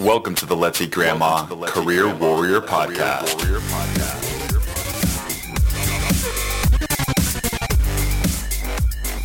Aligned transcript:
Welcome 0.00 0.36
to 0.36 0.46
the 0.46 0.54
Let's 0.54 0.80
Eat 0.80 0.92
Grandma 0.92 1.44
Career 1.66 2.14
Warrior 2.14 2.60
Podcast. 2.60 3.34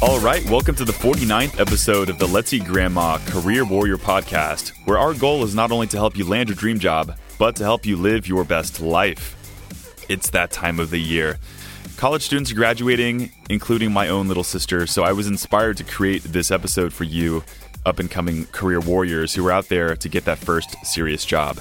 All 0.01 0.19
right, 0.19 0.43
welcome 0.49 0.73
to 0.73 0.83
the 0.83 0.91
49th 0.91 1.59
episode 1.59 2.09
of 2.09 2.17
the 2.17 2.27
Let's 2.27 2.53
Eat 2.53 2.65
Grandma 2.65 3.19
Career 3.27 3.65
Warrior 3.65 3.97
Podcast, 3.97 4.71
where 4.85 4.97
our 4.97 5.13
goal 5.13 5.43
is 5.43 5.53
not 5.53 5.71
only 5.71 5.85
to 5.85 5.97
help 5.97 6.17
you 6.17 6.27
land 6.27 6.49
your 6.49 6.55
dream 6.55 6.79
job, 6.79 7.19
but 7.37 7.55
to 7.57 7.63
help 7.63 7.85
you 7.85 7.95
live 7.95 8.27
your 8.27 8.43
best 8.43 8.81
life. 8.81 9.35
It's 10.09 10.31
that 10.31 10.49
time 10.49 10.79
of 10.79 10.89
the 10.89 10.97
year. 10.97 11.37
College 11.97 12.23
students 12.23 12.51
are 12.51 12.55
graduating, 12.55 13.31
including 13.47 13.91
my 13.91 14.07
own 14.07 14.27
little 14.27 14.43
sister, 14.43 14.87
so 14.87 15.03
I 15.03 15.11
was 15.11 15.27
inspired 15.27 15.77
to 15.77 15.83
create 15.83 16.23
this 16.23 16.49
episode 16.49 16.93
for 16.93 17.03
you 17.03 17.43
up 17.85 17.99
and 17.99 18.09
coming 18.09 18.45
career 18.47 18.79
warriors 18.79 19.33
who 19.33 19.45
are 19.47 19.51
out 19.51 19.69
there 19.69 19.95
to 19.95 20.09
get 20.09 20.25
that 20.25 20.37
first 20.37 20.75
serious 20.85 21.25
job. 21.25 21.59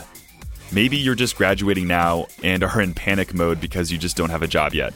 Maybe 0.71 0.97
you're 0.97 1.15
just 1.15 1.37
graduating 1.37 1.87
now 1.87 2.27
and 2.43 2.63
are 2.63 2.81
in 2.81 2.95
panic 2.95 3.35
mode 3.35 3.61
because 3.61 3.93
you 3.93 3.99
just 3.99 4.17
don't 4.17 4.31
have 4.31 4.43
a 4.43 4.49
job 4.49 4.73
yet. 4.73 4.95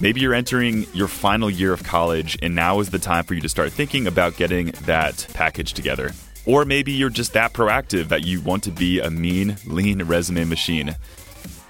Maybe 0.00 0.20
you're 0.20 0.34
entering 0.34 0.86
your 0.92 1.06
final 1.06 1.48
year 1.48 1.72
of 1.72 1.84
college 1.84 2.36
and 2.42 2.54
now 2.54 2.80
is 2.80 2.90
the 2.90 2.98
time 2.98 3.24
for 3.24 3.34
you 3.34 3.40
to 3.42 3.48
start 3.48 3.72
thinking 3.72 4.08
about 4.08 4.36
getting 4.36 4.72
that 4.86 5.26
package 5.34 5.72
together. 5.72 6.10
Or 6.46 6.64
maybe 6.64 6.92
you're 6.92 7.10
just 7.10 7.32
that 7.34 7.52
proactive 7.52 8.08
that 8.08 8.24
you 8.24 8.40
want 8.40 8.64
to 8.64 8.70
be 8.70 8.98
a 9.00 9.10
mean, 9.10 9.56
lean 9.66 10.02
resume 10.02 10.44
machine. 10.44 10.96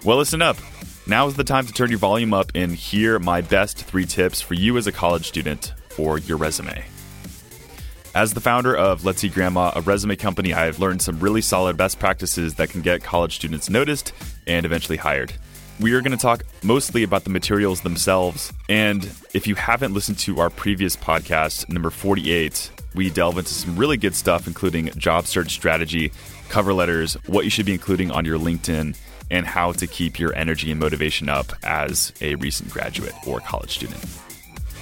Well, 0.05 0.17
listen 0.17 0.41
up. 0.41 0.57
Now 1.07 1.27
is 1.27 1.37
the 1.37 1.45
time 1.45 1.67
to 1.67 1.73
turn 1.73 1.91
your 1.91 1.99
volume 1.99 2.33
up 2.33 2.51
and 2.55 2.73
hear 2.73 3.19
my 3.19 3.43
best 3.43 3.85
three 3.85 4.07
tips 4.07 4.41
for 4.41 4.55
you 4.55 4.79
as 4.79 4.87
a 4.87 4.93
college 4.93 5.29
student 5.29 5.75
for 5.91 6.19
your 6.19 6.39
resume. 6.39 6.83
As 8.15 8.33
the 8.33 8.41
founder 8.41 8.77
of 8.77 9.05
Let's 9.05 9.25
Eat 9.25 9.35
Grandma, 9.35 9.73
a 9.75 9.81
resume 9.81 10.15
company, 10.15 10.55
I've 10.55 10.79
learned 10.79 11.03
some 11.03 11.19
really 11.19 11.41
solid 11.41 11.77
best 11.77 11.99
practices 11.99 12.55
that 12.55 12.71
can 12.71 12.81
get 12.81 13.03
college 13.03 13.35
students 13.35 13.69
noticed 13.69 14.13
and 14.47 14.65
eventually 14.65 14.97
hired. 14.97 15.33
We 15.81 15.95
are 15.95 16.01
going 16.01 16.17
to 16.17 16.17
talk 16.17 16.45
mostly 16.63 17.03
about 17.03 17.25
the 17.25 17.31
materials 17.31 17.81
themselves. 17.81 18.53
And 18.69 19.03
if 19.35 19.49
you 19.49 19.57
haven't 19.57 19.95
listened 19.95 20.19
to 20.21 20.39
our 20.39 20.49
previous 20.49 20.95
podcast, 20.95 21.69
number 21.69 21.91
48, 21.91 22.71
we 22.95 23.11
delve 23.11 23.39
into 23.39 23.53
some 23.53 23.75
really 23.75 23.97
good 23.97 24.15
stuff, 24.15 24.47
including 24.47 24.91
job 24.91 25.27
search 25.27 25.51
strategy, 25.51 26.13
cover 26.49 26.73
letters, 26.73 27.15
what 27.27 27.43
you 27.43 27.51
should 27.51 27.67
be 27.67 27.73
including 27.73 28.13
on 28.13 28.25
your 28.25 28.39
LinkedIn, 28.39 28.97
and 29.33 29.45
how 29.45 29.73
to 29.73 29.89
keep 29.89 30.21
your 30.21 30.33
energy 30.37 30.71
and 30.71 30.79
motivation 30.79 31.29
up 31.29 31.47
as 31.65 32.13
a 32.21 32.37
recent 32.37 32.71
graduate 32.71 33.15
or 33.27 33.41
college 33.41 33.71
student. 33.71 34.24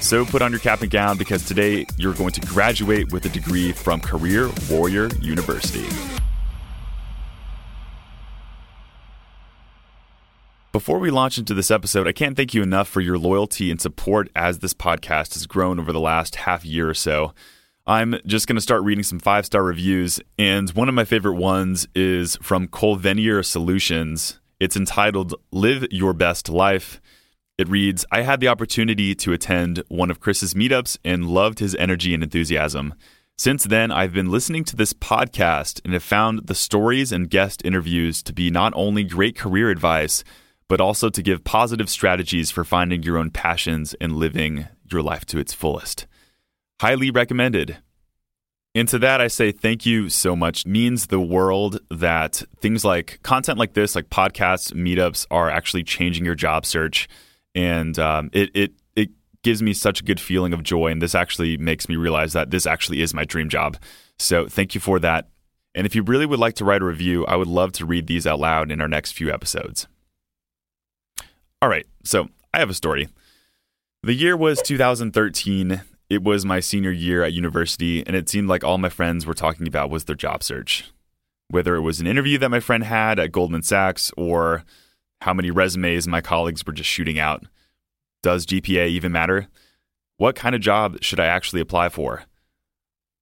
So 0.03 0.25
put 0.25 0.43
on 0.43 0.51
your 0.51 0.59
cap 0.59 0.83
and 0.83 0.91
gown 0.91 1.17
because 1.17 1.45
today 1.45 1.87
you're 1.97 2.13
going 2.13 2.33
to 2.33 2.41
graduate 2.41 3.13
with 3.13 3.25
a 3.25 3.29
degree 3.29 3.71
from 3.71 4.01
Career 4.01 4.51
Warrior 4.69 5.09
University. 5.21 5.87
Before 10.73 10.99
we 10.99 11.11
launch 11.11 11.39
into 11.39 11.55
this 11.55 11.71
episode, 11.71 12.09
I 12.09 12.13
can't 12.13 12.37
thank 12.37 12.53
you 12.53 12.63
enough 12.63 12.89
for 12.89 13.01
your 13.01 13.17
loyalty 13.17 13.71
and 13.71 13.81
support 13.81 14.29
as 14.35 14.59
this 14.59 14.75
podcast 14.75 15.35
has 15.35 15.47
grown 15.47 15.79
over 15.79 15.93
the 15.93 16.01
last 16.01 16.35
half 16.35 16.65
year 16.65 16.91
or 16.91 16.95
so. 16.95 17.33
I'm 17.87 18.17
just 18.27 18.49
going 18.49 18.57
to 18.57 18.63
start 18.63 18.83
reading 18.83 19.05
some 19.05 19.21
five 19.21 19.47
star 19.47 19.63
reviews, 19.63 20.19
and 20.37 20.69
one 20.71 20.89
of 20.89 20.97
my 20.97 21.05
favorite 21.05 21.37
ones 21.37 21.87
is 21.95 22.37
from 22.43 22.67
Colvenier 22.67 23.45
Solutions. 23.45 24.41
It's 24.59 24.77
entitled 24.77 25.35
Live 25.53 25.87
Your 25.93 26.13
Best 26.13 26.49
Life. 26.49 27.01
It 27.59 27.69
reads 27.69 28.05
I 28.11 28.23
had 28.23 28.41
the 28.41 28.49
opportunity 28.49 29.15
to 29.17 29.33
attend 29.33 29.83
one 29.89 30.11
of 30.11 30.21
Chris's 30.21 30.55
meetups 30.55 30.99
and 31.05 31.29
loved 31.29 31.59
his 31.59 31.75
energy 31.75 32.15
and 32.15 32.23
enthusiasm. 32.23 32.95
Since 33.37 33.65
then, 33.65 33.91
I've 33.91 34.13
been 34.13 34.31
listening 34.31 34.65
to 34.65 34.77
this 34.77 34.93
podcast 34.93 35.81
and 35.85 35.93
have 35.93 36.03
found 36.03 36.47
the 36.47 36.55
stories 36.55 37.13
and 37.13 37.29
guest 37.29 37.63
interviews 37.65 38.23
to 38.25 38.33
be 38.33 38.51
not 38.51 38.73
only 38.75 39.05
great 39.05 39.37
career 39.37 39.69
advice, 39.71 40.23
but 40.69 40.81
also 40.81 41.11
to 41.11 41.23
give 41.23 41.45
positive 41.45 41.91
strategies 41.91 42.51
for 42.51 42.65
finding 42.65 43.03
your 43.03 43.19
own 43.19 43.31
passions 43.31 43.95
and 44.01 44.17
living 44.17 44.69
your 44.91 45.03
life 45.03 45.27
to 45.27 45.39
its 45.39 45.53
fullest. 45.53 46.07
Highly 46.81 47.11
recommended. 47.11 47.79
And 48.75 48.89
to 48.89 48.99
that, 49.01 49.21
I 49.21 49.29
say 49.29 49.53
thank 49.53 49.85
you 49.85 50.09
so 50.09 50.35
much. 50.35 50.65
Means 50.65 51.09
the 51.09 51.21
world 51.21 51.81
that 51.91 52.43
things 52.61 52.85
like 52.85 53.19
content 53.23 53.59
like 53.59 53.75
this, 53.75 53.95
like 53.95 54.09
podcasts, 54.09 54.73
meetups, 54.73 55.27
are 55.31 55.51
actually 55.51 55.85
changing 55.85 56.25
your 56.25 56.35
job 56.35 56.65
search 56.65 57.09
and 57.55 57.99
um, 57.99 58.31
it 58.33 58.51
it 58.55 58.73
it 58.97 59.11
gives 59.43 59.63
me 59.63 59.73
such 59.73 60.01
a 60.01 60.05
good 60.05 60.21
feeling 60.21 60.53
of 60.53 60.63
joy. 60.63 60.89
And 60.89 61.03
this 61.03 61.15
actually 61.15 61.57
makes 61.57 61.89
me 61.89 61.97
realize 61.97 62.33
that 62.33 62.51
this 62.51 62.67
actually 62.67 63.03
is 63.03 63.13
my 63.15 63.25
dream 63.25 63.49
job. 63.49 63.77
So 64.19 64.47
thank 64.47 64.75
you 64.75 64.81
for 64.81 64.99
that. 65.01 65.29
And 65.75 65.87
if 65.87 65.95
you 65.95 66.03
really 66.03 66.27
would 66.27 66.39
like 66.39 66.55
to 66.57 66.65
write 66.65 66.83
a 66.83 66.85
review, 66.85 67.25
I 67.27 67.37
would 67.37 67.49
love 67.49 67.73
to 67.73 67.87
read 67.87 68.07
these 68.07 68.27
out 68.27 68.39
loud 68.39 68.71
in 68.71 68.81
our 68.81 68.89
next 68.89 69.13
few 69.13 69.33
episodes. 69.33 69.89
All 71.61 71.69
right, 71.69 71.87
so 72.05 72.29
I 72.53 72.59
have 72.59 72.71
a 72.71 72.75
story. 72.75 73.09
The 74.03 74.15
year 74.15 74.37
was 74.37 74.61
2013. 74.63 75.83
It 76.11 76.23
was 76.23 76.45
my 76.45 76.61
senior 76.61 76.91
year 76.91 77.23
at 77.23 77.33
university, 77.33 78.07
and 78.07 78.15
it 78.15 78.29
seemed 78.29 78.49
like 78.49 78.65
all 78.65 78.77
my 78.77 78.89
friends 78.89 79.25
were 79.25 79.33
talking 79.33 79.67
about 79.67 79.89
was 79.89 80.05
their 80.05 80.17
job 80.17 80.43
search. 80.43 80.91
Whether 81.49 81.77
it 81.77 81.83
was 81.83 82.01
an 82.01 82.07
interview 82.07 82.37
that 82.39 82.51
my 82.51 82.61
friend 82.61 82.85
had 82.85 83.19
at 83.19 83.33
Goldman 83.33 83.63
Sachs 83.63 84.11
or 84.17 84.65
how 85.23 85.35
many 85.35 85.51
resumes 85.51 86.07
my 86.07 86.21
colleagues 86.21 86.65
were 86.67 86.73
just 86.73 86.91
shooting 86.91 87.19
out. 87.19 87.45
Does 88.23 88.47
GPA 88.47 88.89
even 88.89 89.13
matter? 89.13 89.49
What 90.17 90.37
kind 90.37 90.55
of 90.55 90.61
job 90.61 91.03
should 91.03 91.19
I 91.19 91.27
actually 91.27 91.61
apply 91.61 91.89
for? 91.89 92.25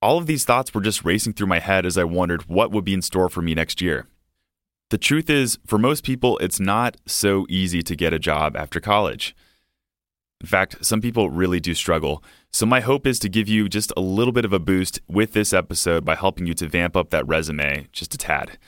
All 0.02 0.18
of 0.18 0.26
these 0.26 0.44
thoughts 0.44 0.72
were 0.72 0.80
just 0.80 1.04
racing 1.04 1.34
through 1.34 1.46
my 1.46 1.58
head 1.58 1.84
as 1.84 1.98
I 1.98 2.04
wondered 2.04 2.48
what 2.48 2.70
would 2.72 2.84
be 2.84 2.94
in 2.94 3.02
store 3.02 3.28
for 3.28 3.42
me 3.42 3.54
next 3.54 3.80
year. 3.80 4.06
The 4.90 4.98
truth 4.98 5.30
is, 5.30 5.58
for 5.66 5.78
most 5.78 6.04
people, 6.04 6.36
it's 6.38 6.58
not 6.58 6.96
so 7.06 7.46
easy 7.48 7.82
to 7.82 7.94
get 7.94 8.12
a 8.12 8.18
job 8.18 8.56
after 8.56 8.80
college. 8.80 9.36
In 10.40 10.46
fact, 10.46 10.84
some 10.84 11.00
people 11.00 11.30
really 11.30 11.60
do 11.60 11.74
struggle. 11.74 12.24
So, 12.50 12.64
my 12.66 12.80
hope 12.80 13.06
is 13.06 13.18
to 13.20 13.28
give 13.28 13.46
you 13.46 13.68
just 13.68 13.92
a 13.96 14.00
little 14.00 14.32
bit 14.32 14.46
of 14.46 14.54
a 14.54 14.58
boost 14.58 15.00
with 15.06 15.32
this 15.32 15.52
episode 15.52 16.04
by 16.04 16.16
helping 16.16 16.46
you 16.46 16.54
to 16.54 16.66
vamp 16.66 16.96
up 16.96 17.10
that 17.10 17.28
resume 17.28 17.88
just 17.92 18.14
a 18.14 18.18
tad. 18.18 18.58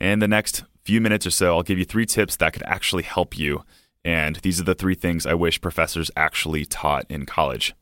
And 0.00 0.20
the 0.22 0.28
next 0.28 0.64
few 0.90 1.00
minutes 1.00 1.24
or 1.24 1.30
so, 1.30 1.54
I'll 1.54 1.62
give 1.62 1.78
you 1.78 1.84
three 1.84 2.04
tips 2.04 2.34
that 2.34 2.52
could 2.52 2.64
actually 2.64 3.04
help 3.04 3.38
you. 3.38 3.62
And 4.04 4.34
these 4.36 4.60
are 4.60 4.64
the 4.64 4.74
three 4.74 4.96
things 4.96 5.24
I 5.24 5.34
wish 5.34 5.60
professors 5.60 6.10
actually 6.16 6.64
taught 6.64 7.06
in 7.08 7.26
college. 7.26 7.76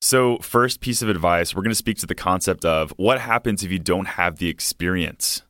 So, 0.00 0.38
first 0.38 0.78
piece 0.80 1.02
of 1.02 1.08
advice, 1.08 1.52
we're 1.52 1.62
going 1.62 1.72
to 1.72 1.74
speak 1.74 1.98
to 1.98 2.06
the 2.06 2.14
concept 2.14 2.64
of 2.64 2.92
what 2.96 3.20
happens 3.20 3.64
if 3.64 3.72
you 3.72 3.80
don't 3.80 4.06
have 4.06 4.36
the 4.36 4.48
experience. 4.48 5.42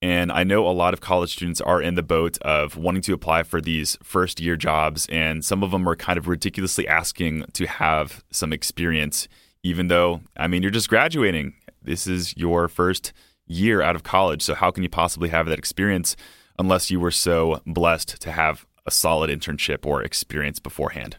And 0.00 0.32
I 0.32 0.44
know 0.44 0.66
a 0.66 0.72
lot 0.72 0.94
of 0.94 1.02
college 1.02 1.34
students 1.34 1.60
are 1.60 1.82
in 1.82 1.94
the 1.94 2.02
boat 2.02 2.38
of 2.40 2.78
wanting 2.78 3.02
to 3.02 3.12
apply 3.12 3.42
for 3.42 3.60
these 3.60 3.98
first 4.02 4.40
year 4.40 4.56
jobs, 4.56 5.06
and 5.10 5.44
some 5.44 5.62
of 5.62 5.72
them 5.72 5.86
are 5.86 5.96
kind 5.96 6.16
of 6.16 6.26
ridiculously 6.26 6.88
asking 6.88 7.44
to 7.52 7.66
have 7.66 8.24
some 8.30 8.50
experience, 8.50 9.28
even 9.62 9.88
though, 9.88 10.22
I 10.38 10.46
mean, 10.46 10.62
you're 10.62 10.70
just 10.70 10.88
graduating. 10.88 11.52
This 11.82 12.06
is 12.06 12.34
your 12.34 12.66
first 12.66 13.12
year 13.46 13.82
out 13.82 13.96
of 13.96 14.02
college. 14.02 14.42
So, 14.42 14.54
how 14.54 14.70
can 14.70 14.82
you 14.82 14.88
possibly 14.88 15.28
have 15.28 15.46
that 15.46 15.58
experience 15.58 16.16
unless 16.58 16.90
you 16.90 17.00
were 17.00 17.10
so 17.10 17.60
blessed 17.66 18.20
to 18.22 18.32
have 18.32 18.66
a 18.86 18.90
solid 18.90 19.30
internship 19.30 19.86
or 19.86 20.02
experience 20.02 20.58
beforehand? 20.58 21.16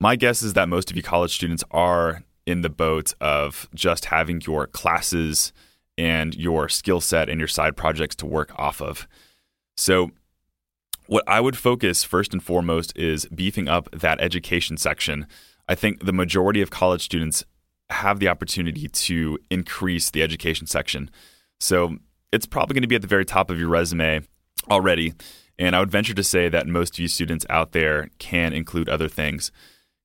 My 0.00 0.16
guess 0.16 0.42
is 0.42 0.52
that 0.52 0.68
most 0.68 0.90
of 0.90 0.96
you 0.96 1.02
college 1.02 1.34
students 1.34 1.64
are 1.70 2.22
in 2.46 2.62
the 2.62 2.68
boat 2.68 3.14
of 3.20 3.68
just 3.74 4.06
having 4.06 4.40
your 4.42 4.66
classes 4.66 5.52
and 5.98 6.34
your 6.34 6.68
skill 6.68 7.00
set 7.00 7.28
and 7.28 7.40
your 7.40 7.48
side 7.48 7.76
projects 7.76 8.14
to 8.16 8.26
work 8.26 8.52
off 8.58 8.80
of. 8.80 9.08
So, 9.76 10.10
what 11.06 11.24
I 11.26 11.40
would 11.40 11.56
focus 11.56 12.02
first 12.02 12.32
and 12.32 12.42
foremost 12.42 12.96
is 12.96 13.26
beefing 13.26 13.68
up 13.68 13.88
that 13.92 14.20
education 14.20 14.76
section. 14.76 15.26
I 15.68 15.74
think 15.74 16.04
the 16.04 16.12
majority 16.12 16.60
of 16.62 16.70
college 16.70 17.02
students 17.02 17.44
have 17.90 18.18
the 18.18 18.28
opportunity 18.28 18.88
to 18.88 19.38
increase 19.50 20.10
the 20.10 20.22
education 20.22 20.66
section. 20.66 21.10
So 21.60 21.96
it's 22.32 22.46
probably 22.46 22.74
going 22.74 22.82
to 22.82 22.88
be 22.88 22.96
at 22.96 23.02
the 23.02 23.08
very 23.08 23.24
top 23.24 23.50
of 23.50 23.58
your 23.58 23.68
resume 23.68 24.22
already. 24.70 25.14
And 25.58 25.74
I 25.74 25.80
would 25.80 25.90
venture 25.90 26.14
to 26.14 26.24
say 26.24 26.48
that 26.48 26.66
most 26.66 26.94
of 26.94 26.98
you 26.98 27.08
students 27.08 27.46
out 27.48 27.72
there 27.72 28.10
can 28.18 28.52
include 28.52 28.88
other 28.88 29.08
things. 29.08 29.52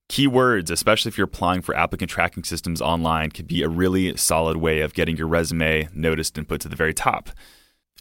Keywords, 0.10 0.70
especially 0.70 1.10
if 1.10 1.18
you're 1.18 1.26
applying 1.26 1.62
for 1.62 1.76
applicant 1.76 2.12
tracking 2.12 2.44
systems 2.44 2.82
online, 2.82 3.32
can 3.32 3.46
be 3.46 3.64
a 3.64 3.70
really 3.70 4.16
solid 4.18 4.58
way 4.58 4.82
of 4.82 4.94
getting 4.94 5.18
your 5.18 5.28
resume 5.28 5.90
noticed 5.94 6.38
and 6.38 6.48
put 6.48 6.62
to 6.62 6.70
the 6.70 6.76
very 6.76 6.94
top. 6.94 7.30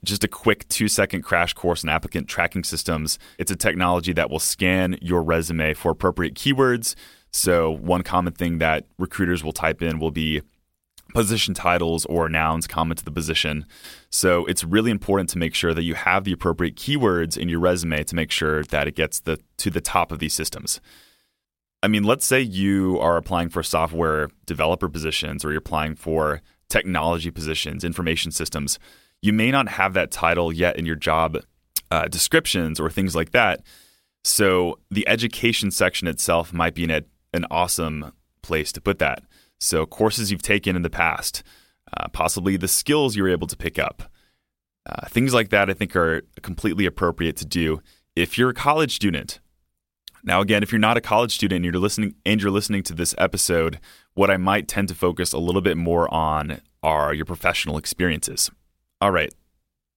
Just 0.05 0.25
a 0.25 0.29
quick 0.29 0.67
two 0.69 0.89
second 0.89 1.23
crash 1.23 1.53
course 1.53 1.85
on 1.85 1.91
applicant 1.91 2.27
tracking 2.27 2.65
systems. 2.65 3.19
It's 3.39 3.51
a 3.51 3.57
technology 3.57 4.13
that 4.13 4.31
will 4.31 4.41
scan 4.41 4.99
your 5.01 5.23
resume 5.23 5.75
for 5.75 5.93
appropriate 5.93 6.35
keywords 6.35 6.95
so, 7.33 7.71
one 7.71 8.03
common 8.03 8.33
thing 8.33 8.59
that 8.59 8.87
recruiters 8.99 9.45
will 9.45 9.53
type 9.53 9.83
in 9.83 9.99
will 9.99 10.11
be 10.11 10.43
position 11.15 11.55
titles 11.55 12.05
or 12.07 12.29
nouns 12.29 12.67
common 12.67 12.97
to 12.97 13.05
the 13.05 13.11
position. 13.11 13.67
So, 14.11 14.47
it's 14.47 14.65
really 14.65 14.91
important 14.91 15.31
to 15.31 15.39
make 15.39 15.55
sure 15.55 15.73
that 15.75 15.83
you 15.83 15.95
have 15.95 16.25
the 16.25 16.33
appropriate 16.33 16.77
keywords 16.77 17.39
in 17.39 17.49
your 17.49 17.61
resume 17.61 18.03
to 18.05 18.15
make 18.15 18.31
sure 18.31 18.65
that 18.65 18.89
it 18.89 18.97
gets 18.97 19.21
the 19.21 19.39
to 19.59 19.71
the 19.71 19.81
top 19.81 20.11
of 20.11 20.19
these 20.19 20.35
systems. 20.35 20.81
I 21.83 21.89
mean, 21.89 22.05
let's 22.05 22.27
say 22.27 22.41
you 22.41 22.99
are 23.01 23.17
applying 23.17 23.49
for 23.49 23.63
software 23.63 24.29
developer 24.45 24.89
positions 24.89 25.45
or 25.45 25.51
you're 25.51 25.59
applying 25.59 25.95
for 25.95 26.43
technology 26.69 27.31
positions, 27.31 27.85
information 27.85 28.33
systems. 28.33 28.79
You 29.23 29.33
may 29.33 29.51
not 29.51 29.69
have 29.69 29.95
that 29.95 30.11
title 30.11 30.53
yet 30.53 30.77
in 30.77 30.85
your 30.85 30.97
job 30.97 31.39
uh, 31.91 32.07
descriptions 32.09 32.79
or 32.79 32.91
things 32.91 33.17
like 33.17 33.31
that. 33.31 33.63
So 34.25 34.79
the 34.91 35.09
education 35.09 35.71
section 35.71 36.07
itself 36.07 36.53
might 36.53 36.75
be 36.75 36.85
an, 36.85 36.91
ed- 36.91 37.07
an 37.33 37.47
awesome 37.51 38.13
place 38.43 38.73
to 38.73 38.81
put 38.81 38.99
that. 38.99 39.23
So 39.59 39.87
courses 39.87 40.31
you've 40.31 40.43
taken 40.43 40.77
in 40.77 40.83
the 40.83 40.91
past, 40.91 41.43
uh, 41.97 42.09
possibly 42.09 42.57
the 42.57 42.69
skills 42.69 43.17
you 43.17 43.23
were 43.23 43.29
able 43.29 43.47
to 43.47 43.57
pick 43.57 43.79
up, 43.79 44.03
uh, 44.87 45.07
things 45.09 45.35
like 45.35 45.51
that. 45.51 45.69
I 45.69 45.75
think 45.75 45.95
are 45.95 46.23
completely 46.43 46.87
appropriate 46.87 47.37
to 47.37 47.47
do 47.47 47.83
if 48.17 48.39
you're 48.39 48.51
a 48.51 48.55
college 48.55 48.95
student. 48.95 49.41
Now, 50.23 50.41
again, 50.41 50.63
if 50.63 50.71
you're 50.71 50.79
not 50.79 50.99
a 50.99 51.01
college 51.01 51.35
student 51.35 51.57
and 51.57 51.65
you're 51.65 51.81
listening 51.81 52.15
and 52.27 52.43
you're 52.43 52.51
listening 52.51 52.83
to 52.85 52.95
this 52.95 53.15
episode, 53.17 53.81
what 54.15 54.31
I 54.31 54.37
might 54.37 54.69
tend 54.69 54.89
to 54.89 54.95
focus 54.95 55.33
a 55.33 55.39
little 55.39 55.63
bit 55.63 55.77
more 55.77 56.13
on 56.13 56.61
are 56.83 57.15
your 57.15 57.25
professional 57.25 57.79
experiences. 57.79 58.51
All 59.01 59.11
right, 59.11 59.33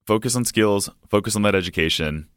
focus 0.06 0.35
on 0.35 0.45
skills, 0.45 0.89
focus 1.09 1.35
on 1.35 1.41
that 1.41 1.56
education. 1.56 2.30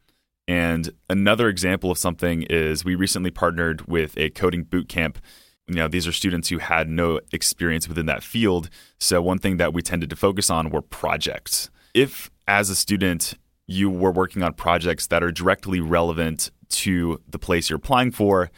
And 0.48 0.90
another 1.10 1.48
example 1.48 1.90
of 1.90 1.98
something 1.98 2.43
is 2.44 2.84
we 2.84 2.94
recently 2.94 3.31
partnered 3.31 3.88
with 3.88 4.16
a 4.16 4.31
coding 4.31 4.62
boot 4.62 4.88
camp. 4.88 5.19
You 5.66 5.75
know, 5.75 5.88
these 5.88 6.06
are 6.06 6.12
students 6.12 6.48
who 6.48 6.58
had 6.58 6.88
no 6.88 7.20
experience 7.32 7.88
within 7.88 8.06
that 8.06 8.22
field. 8.22 8.70
So 8.98 9.20
one 9.20 9.38
thing 9.38 9.56
that 9.56 9.75
we 9.75 9.82
tended 9.82 10.10
to 10.10 10.16
focus 10.16 10.48
on 10.48 10.70
were 10.70 10.82
projects. 10.82 11.70
If 11.94 12.31
as 12.46 12.70
a 12.70 12.76
student 12.76 13.34
you 13.66 13.90
were 13.90 14.12
working 14.12 14.43
on 14.43 14.52
projects 14.52 15.08
that 15.08 15.25
are 15.25 15.32
directly 15.32 15.81
relevant 15.81 16.50
to 16.69 17.20
the 17.28 17.38
place 17.38 17.69
you're 17.69 17.78
applying 17.78 18.12
for, 18.12 18.50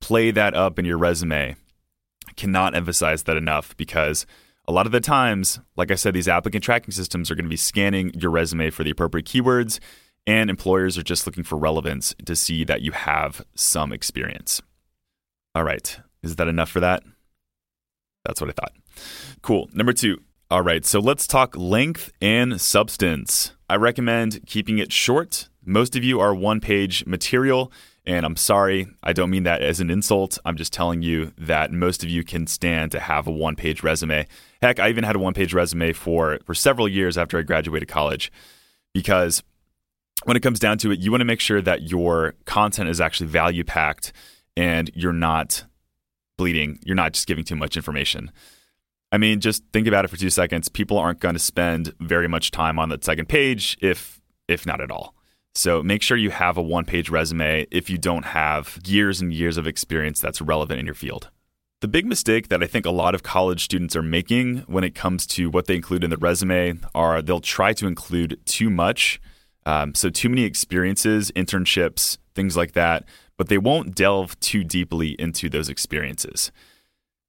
play 0.00 0.30
that 0.30 0.54
up 0.54 0.78
in 0.78 0.84
your 0.84 0.98
resume. 0.98 1.56
I 2.28 2.32
cannot 2.32 2.74
emphasize 2.74 3.22
that 3.24 3.36
enough 3.36 3.76
because 3.76 4.26
a 4.68 4.72
lot 4.72 4.86
of 4.86 4.92
the 4.92 5.00
times, 5.00 5.60
like 5.76 5.90
I 5.90 5.94
said, 5.94 6.14
these 6.14 6.28
applicant 6.28 6.62
tracking 6.62 6.92
systems 6.92 7.30
are 7.30 7.34
going 7.34 7.46
to 7.46 7.50
be 7.50 7.56
scanning 7.56 8.12
your 8.14 8.30
resume 8.30 8.70
for 8.70 8.84
the 8.84 8.90
appropriate 8.90 9.26
keywords, 9.26 9.80
and 10.30 10.48
employers 10.48 10.96
are 10.96 11.02
just 11.02 11.26
looking 11.26 11.42
for 11.42 11.58
relevance 11.58 12.14
to 12.24 12.36
see 12.36 12.62
that 12.62 12.82
you 12.82 12.92
have 12.92 13.44
some 13.56 13.92
experience. 13.92 14.62
All 15.56 15.64
right. 15.64 15.98
Is 16.22 16.36
that 16.36 16.46
enough 16.46 16.70
for 16.70 16.78
that? 16.78 17.02
That's 18.24 18.40
what 18.40 18.48
I 18.48 18.52
thought. 18.52 18.72
Cool. 19.42 19.68
Number 19.72 19.92
two. 19.92 20.22
All 20.48 20.62
right. 20.62 20.86
So 20.86 21.00
let's 21.00 21.26
talk 21.26 21.56
length 21.56 22.12
and 22.22 22.60
substance. 22.60 23.54
I 23.68 23.74
recommend 23.74 24.46
keeping 24.46 24.78
it 24.78 24.92
short. 24.92 25.48
Most 25.64 25.96
of 25.96 26.04
you 26.04 26.20
are 26.20 26.32
one 26.32 26.60
page 26.60 27.04
material. 27.06 27.72
And 28.06 28.24
I'm 28.24 28.36
sorry, 28.36 28.86
I 29.02 29.12
don't 29.12 29.30
mean 29.30 29.42
that 29.42 29.62
as 29.62 29.80
an 29.80 29.90
insult. 29.90 30.38
I'm 30.44 30.56
just 30.56 30.72
telling 30.72 31.02
you 31.02 31.32
that 31.38 31.72
most 31.72 32.04
of 32.04 32.08
you 32.08 32.22
can 32.22 32.46
stand 32.46 32.92
to 32.92 33.00
have 33.00 33.26
a 33.26 33.32
one 33.32 33.56
page 33.56 33.82
resume. 33.82 34.28
Heck, 34.62 34.78
I 34.78 34.90
even 34.90 35.02
had 35.02 35.16
a 35.16 35.20
one 35.20 35.34
page 35.34 35.52
resume 35.52 35.92
for, 35.92 36.38
for 36.44 36.54
several 36.54 36.88
years 36.88 37.18
after 37.18 37.36
I 37.36 37.42
graduated 37.42 37.88
college 37.88 38.30
because 38.94 39.42
when 40.24 40.36
it 40.36 40.40
comes 40.40 40.58
down 40.58 40.78
to 40.78 40.90
it, 40.90 41.00
you 41.00 41.10
want 41.10 41.20
to 41.20 41.26
make 41.26 41.40
sure 41.40 41.62
that 41.62 41.90
your 41.90 42.34
content 42.44 42.88
is 42.88 43.00
actually 43.00 43.28
value 43.28 43.64
packed 43.64 44.12
and 44.56 44.90
you're 44.94 45.12
not 45.12 45.64
bleeding. 46.36 46.78
You're 46.84 46.96
not 46.96 47.12
just 47.12 47.26
giving 47.26 47.44
too 47.44 47.56
much 47.56 47.76
information. 47.76 48.30
I 49.12 49.18
mean, 49.18 49.40
just 49.40 49.64
think 49.72 49.86
about 49.86 50.04
it 50.04 50.08
for 50.08 50.16
two 50.16 50.30
seconds. 50.30 50.68
People 50.68 50.98
aren't 50.98 51.20
going 51.20 51.34
to 51.34 51.40
spend 51.40 51.94
very 52.00 52.28
much 52.28 52.50
time 52.50 52.78
on 52.78 52.88
that 52.90 53.04
second 53.04 53.28
page, 53.28 53.76
if 53.80 54.20
if 54.48 54.66
not 54.66 54.80
at 54.80 54.90
all. 54.90 55.14
So 55.54 55.82
make 55.82 56.02
sure 56.02 56.16
you 56.16 56.30
have 56.30 56.56
a 56.56 56.62
one 56.62 56.84
page 56.84 57.10
resume 57.10 57.66
if 57.70 57.90
you 57.90 57.98
don't 57.98 58.24
have 58.24 58.78
years 58.84 59.20
and 59.20 59.32
years 59.32 59.56
of 59.56 59.66
experience 59.66 60.20
that's 60.20 60.40
relevant 60.40 60.80
in 60.80 60.86
your 60.86 60.94
field. 60.94 61.30
The 61.80 61.88
big 61.88 62.06
mistake 62.06 62.48
that 62.48 62.62
I 62.62 62.66
think 62.66 62.84
a 62.84 62.90
lot 62.90 63.14
of 63.14 63.22
college 63.22 63.64
students 63.64 63.96
are 63.96 64.02
making 64.02 64.58
when 64.66 64.84
it 64.84 64.94
comes 64.94 65.26
to 65.28 65.50
what 65.50 65.66
they 65.66 65.74
include 65.74 66.04
in 66.04 66.10
the 66.10 66.18
resume 66.18 66.78
are 66.94 67.22
they'll 67.22 67.40
try 67.40 67.72
to 67.72 67.86
include 67.86 68.38
too 68.44 68.70
much. 68.70 69.20
Um, 69.66 69.94
so, 69.94 70.10
too 70.10 70.28
many 70.28 70.44
experiences, 70.44 71.30
internships, 71.32 72.18
things 72.34 72.56
like 72.56 72.72
that, 72.72 73.04
but 73.36 73.48
they 73.48 73.58
won't 73.58 73.94
delve 73.94 74.38
too 74.40 74.64
deeply 74.64 75.10
into 75.18 75.48
those 75.48 75.68
experiences. 75.68 76.50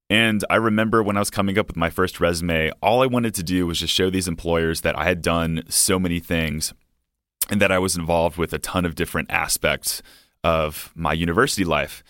And 0.09 0.43
I 0.49 0.57
remember 0.57 1.01
when 1.01 1.15
I 1.15 1.21
was 1.21 1.29
coming 1.29 1.57
up 1.57 1.67
with 1.67 1.77
my 1.77 1.89
first 1.89 2.19
resume, 2.19 2.71
all 2.81 3.01
I 3.01 3.05
wanted 3.05 3.33
to 3.35 3.43
do 3.43 3.65
was 3.65 3.79
just 3.79 3.93
show 3.93 4.09
these 4.09 4.27
employers 4.27 4.81
that 4.81 4.97
I 4.97 5.05
had 5.05 5.21
done 5.21 5.63
so 5.69 5.99
many 5.99 6.19
things 6.19 6.73
and 7.49 7.61
that 7.61 7.71
I 7.71 7.79
was 7.79 7.95
involved 7.95 8.37
with 8.37 8.51
a 8.51 8.59
ton 8.59 8.85
of 8.85 8.95
different 8.95 9.31
aspects 9.31 10.01
of 10.43 10.91
my 10.95 11.13
university 11.13 11.63
life. 11.63 12.03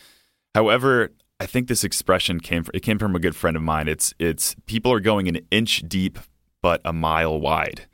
However, 0.55 1.11
I 1.39 1.45
think 1.45 1.67
this 1.67 1.83
expression 1.83 2.39
came 2.39 2.63
from, 2.63 2.71
it 2.73 2.81
came 2.81 2.97
from 2.97 3.15
a 3.15 3.19
good 3.19 3.35
friend 3.35 3.55
of 3.55 3.63
mine. 3.63 3.87
It's 3.87 4.13
it's 4.19 4.55
people 4.65 4.91
are 4.91 4.99
going 4.99 5.27
an 5.27 5.39
inch 5.49 5.83
deep 5.87 6.19
but 6.61 6.81
a 6.85 6.93
mile 6.93 7.39
wide. 7.39 7.87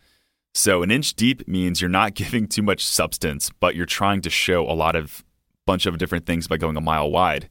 So 0.57 0.81
an 0.81 0.89
inch 0.89 1.13
deep 1.13 1.47
means 1.47 1.81
you're 1.81 1.87
not 1.89 2.13
giving 2.15 2.47
too 2.47 2.63
much 2.63 2.83
substance, 2.83 3.51
but 3.59 3.75
you're 3.75 3.85
trying 3.85 4.21
to 4.21 4.29
show 4.31 4.67
a 4.67 4.73
lot 4.73 4.95
of 4.95 5.23
bunch 5.67 5.85
of 5.85 5.99
different 5.99 6.25
things 6.25 6.47
by 6.47 6.57
going 6.57 6.75
a 6.75 6.81
mile 6.81 7.11
wide. 7.11 7.47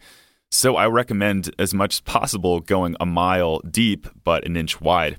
So 0.50 0.74
I 0.74 0.88
recommend 0.88 1.54
as 1.56 1.72
much 1.72 1.94
as 1.94 2.00
possible 2.00 2.58
going 2.58 2.96
a 2.98 3.06
mile 3.06 3.60
deep 3.60 4.08
but 4.24 4.44
an 4.44 4.56
inch 4.56 4.80
wide. 4.80 5.18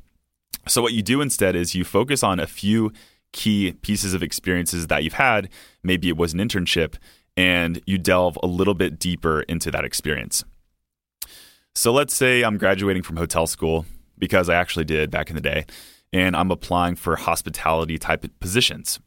So 0.67 0.81
what 0.81 0.91
you 0.91 1.01
do 1.01 1.21
instead 1.21 1.55
is 1.55 1.75
you 1.75 1.85
focus 1.85 2.23
on 2.23 2.41
a 2.41 2.47
few 2.47 2.91
key 3.31 3.71
pieces 3.81 4.13
of 4.13 4.21
experiences 4.21 4.87
that 4.87 5.05
you've 5.05 5.13
had. 5.13 5.47
Maybe 5.81 6.09
it 6.09 6.17
was 6.17 6.33
an 6.33 6.39
internship, 6.39 6.95
and 7.37 7.81
you 7.85 7.97
delve 7.97 8.37
a 8.43 8.47
little 8.47 8.73
bit 8.73 8.99
deeper 8.99 9.43
into 9.43 9.71
that 9.71 9.85
experience. 9.85 10.43
So 11.73 11.93
let's 11.93 12.13
say 12.13 12.43
I'm 12.43 12.57
graduating 12.57 13.03
from 13.03 13.15
hotel 13.15 13.47
school 13.47 13.85
because 14.17 14.49
I 14.49 14.55
actually 14.55 14.85
did 14.85 15.09
back 15.09 15.29
in 15.29 15.35
the 15.35 15.41
day, 15.41 15.65
and 16.13 16.35
I'm 16.35 16.51
applying 16.51 16.95
for 16.95 17.15
hospitality 17.15 17.97
type 17.97 18.25
positions. 18.39 18.99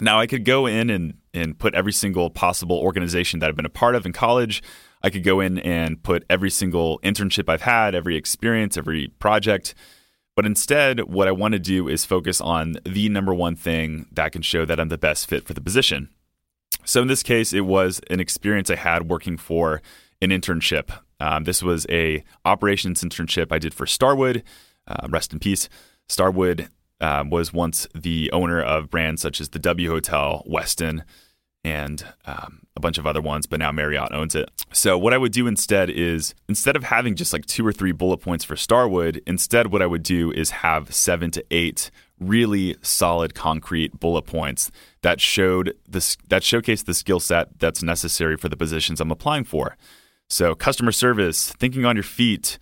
Now 0.00 0.18
I 0.18 0.26
could 0.26 0.44
go 0.44 0.66
in 0.66 0.90
and, 0.90 1.14
and 1.34 1.58
put 1.58 1.74
every 1.74 1.92
single 1.92 2.30
possible 2.30 2.78
organization 2.78 3.40
that 3.40 3.48
I've 3.48 3.56
been 3.56 3.66
a 3.66 3.70
part 3.70 3.94
of 3.94 4.06
in 4.06 4.12
college. 4.12 4.62
I 5.02 5.10
could 5.10 5.24
go 5.24 5.40
in 5.40 5.58
and 5.58 6.02
put 6.02 6.24
every 6.28 6.50
single 6.50 6.98
internship 7.00 7.48
I've 7.48 7.62
had, 7.62 7.94
every 7.94 8.16
experience, 8.16 8.76
every 8.76 9.08
project. 9.18 9.74
But 10.36 10.46
instead, 10.46 11.00
what 11.00 11.28
I 11.28 11.32
want 11.32 11.52
to 11.52 11.58
do 11.58 11.88
is 11.88 12.04
focus 12.04 12.40
on 12.40 12.76
the 12.84 13.08
number 13.08 13.34
one 13.34 13.56
thing 13.56 14.06
that 14.12 14.32
can 14.32 14.42
show 14.42 14.64
that 14.64 14.80
I'm 14.80 14.88
the 14.88 14.98
best 14.98 15.28
fit 15.28 15.46
for 15.46 15.54
the 15.54 15.60
position. 15.60 16.08
So 16.84 17.02
in 17.02 17.08
this 17.08 17.22
case, 17.22 17.52
it 17.52 17.66
was 17.66 18.00
an 18.10 18.20
experience 18.20 18.70
I 18.70 18.76
had 18.76 19.10
working 19.10 19.36
for 19.36 19.82
an 20.22 20.30
internship. 20.30 20.90
Um, 21.18 21.44
this 21.44 21.62
was 21.62 21.86
a 21.90 22.24
operations 22.44 23.02
internship 23.02 23.48
I 23.50 23.58
did 23.58 23.74
for 23.74 23.86
Starwood. 23.86 24.42
Uh, 24.86 25.06
rest 25.08 25.32
in 25.32 25.38
peace. 25.38 25.68
Starwood 26.10 26.68
um, 27.00 27.30
was 27.30 27.52
once 27.52 27.86
the 27.94 28.30
owner 28.32 28.60
of 28.60 28.90
brands 28.90 29.22
such 29.22 29.40
as 29.40 29.50
the 29.50 29.58
W 29.58 29.88
Hotel, 29.90 30.44
Westin, 30.50 31.02
and 31.62 32.04
um, 32.24 32.62
a 32.74 32.80
bunch 32.80 32.98
of 32.98 33.06
other 33.06 33.20
ones, 33.20 33.46
but 33.46 33.58
now 33.58 33.70
Marriott 33.70 34.12
owns 34.12 34.34
it. 34.34 34.50
So, 34.72 34.98
what 34.98 35.14
I 35.14 35.18
would 35.18 35.32
do 35.32 35.46
instead 35.46 35.88
is 35.88 36.34
instead 36.48 36.74
of 36.74 36.84
having 36.84 37.14
just 37.14 37.32
like 37.32 37.46
two 37.46 37.66
or 37.66 37.72
three 37.72 37.92
bullet 37.92 38.18
points 38.18 38.44
for 38.44 38.56
Starwood, 38.56 39.22
instead, 39.26 39.70
what 39.70 39.82
I 39.82 39.86
would 39.86 40.02
do 40.02 40.32
is 40.32 40.50
have 40.50 40.92
seven 40.92 41.30
to 41.32 41.44
eight 41.50 41.90
really 42.18 42.76
solid 42.82 43.34
concrete 43.34 43.98
bullet 44.00 44.22
points 44.22 44.70
that 45.02 45.20
showed 45.20 45.74
this 45.88 46.16
that 46.28 46.42
showcase 46.42 46.82
the 46.82 46.94
skill 46.94 47.20
set 47.20 47.58
that's 47.58 47.82
necessary 47.82 48.36
for 48.36 48.48
the 48.48 48.56
positions 48.56 49.00
I'm 49.00 49.10
applying 49.10 49.44
for. 49.44 49.76
So, 50.28 50.54
customer 50.54 50.92
service, 50.92 51.52
thinking 51.52 51.84
on 51.84 51.94
your 51.94 52.02
feet, 52.02 52.58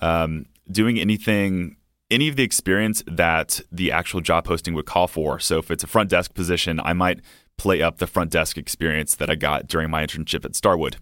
um, 0.00 0.46
doing 0.70 1.00
anything 1.00 1.76
any 2.12 2.28
of 2.28 2.36
the 2.36 2.44
experience 2.44 3.02
that 3.06 3.60
the 3.72 3.90
actual 3.90 4.20
job 4.20 4.44
posting 4.44 4.74
would 4.74 4.86
call 4.86 5.08
for. 5.08 5.40
So 5.40 5.58
if 5.58 5.70
it's 5.70 5.82
a 5.82 5.88
front 5.88 6.10
desk 6.10 6.34
position, 6.34 6.78
I 6.78 6.92
might 6.92 7.20
play 7.56 7.80
up 7.80 7.98
the 7.98 8.06
front 8.06 8.30
desk 8.30 8.58
experience 8.58 9.16
that 9.16 9.30
I 9.30 9.34
got 9.34 9.66
during 9.66 9.90
my 9.90 10.04
internship 10.04 10.44
at 10.44 10.54
Starwood. 10.54 10.98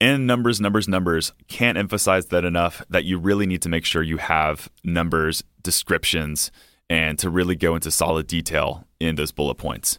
And 0.00 0.26
numbers, 0.26 0.60
numbers, 0.60 0.86
numbers. 0.86 1.32
Can't 1.48 1.78
emphasize 1.78 2.26
that 2.26 2.44
enough 2.44 2.84
that 2.90 3.04
you 3.04 3.18
really 3.18 3.46
need 3.46 3.62
to 3.62 3.68
make 3.70 3.86
sure 3.86 4.02
you 4.02 4.18
have 4.18 4.68
numbers, 4.84 5.42
descriptions, 5.62 6.52
and 6.90 7.18
to 7.18 7.30
really 7.30 7.56
go 7.56 7.74
into 7.74 7.90
solid 7.90 8.26
detail 8.26 8.86
in 9.00 9.16
those 9.16 9.32
bullet 9.32 9.54
points. 9.54 9.98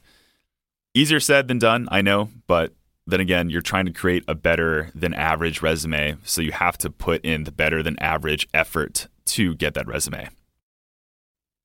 Easier 0.93 1.19
said 1.19 1.47
than 1.47 1.57
done, 1.57 1.87
I 1.91 2.01
know, 2.01 2.29
but 2.45 2.73
then 3.07 3.19
again, 3.19 3.49
you're 3.49 3.61
trying 3.61 3.85
to 3.85 3.91
create 3.91 4.23
a 4.27 4.35
better 4.35 4.91
than 4.93 5.13
average 5.13 5.61
resume. 5.61 6.17
So 6.23 6.41
you 6.41 6.51
have 6.51 6.77
to 6.79 6.89
put 6.89 7.25
in 7.25 7.45
the 7.45 7.51
better 7.51 7.81
than 7.81 7.97
average 7.99 8.47
effort 8.53 9.07
to 9.25 9.55
get 9.55 9.73
that 9.73 9.87
resume. 9.87 10.29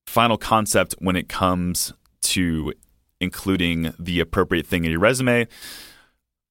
Final 0.07 0.37
concept 0.37 0.95
when 0.99 1.17
it 1.17 1.29
comes 1.29 1.93
to 2.23 2.73
including 3.21 3.95
the 3.99 4.21
appropriate 4.21 4.67
thing 4.67 4.85
in 4.85 4.91
your 4.91 5.01
resume. 5.01 5.47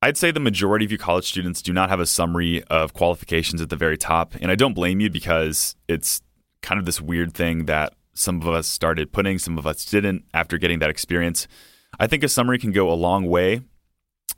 I'd 0.01 0.17
say 0.17 0.31
the 0.31 0.39
majority 0.39 0.85
of 0.85 0.91
you 0.91 0.97
college 0.97 1.27
students 1.27 1.61
do 1.61 1.73
not 1.73 1.89
have 1.89 1.99
a 1.99 2.05
summary 2.05 2.63
of 2.65 2.93
qualifications 2.93 3.61
at 3.61 3.69
the 3.69 3.75
very 3.75 3.97
top. 3.97 4.33
And 4.39 4.49
I 4.49 4.55
don't 4.55 4.73
blame 4.73 4.99
you 4.99 5.09
because 5.09 5.75
it's 5.87 6.21
kind 6.61 6.79
of 6.79 6.85
this 6.85 7.01
weird 7.01 7.33
thing 7.33 7.65
that 7.65 7.93
some 8.13 8.41
of 8.41 8.47
us 8.47 8.67
started 8.67 9.11
putting, 9.11 9.39
some 9.39 9.57
of 9.57 9.67
us 9.67 9.83
didn't 9.83 10.23
after 10.33 10.57
getting 10.57 10.79
that 10.79 10.89
experience. 10.89 11.47
I 11.99 12.07
think 12.07 12.23
a 12.23 12.29
summary 12.29 12.59
can 12.59 12.71
go 12.71 12.89
a 12.89 12.93
long 12.93 13.25
way. 13.25 13.61